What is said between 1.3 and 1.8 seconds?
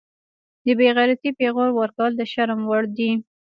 پیغور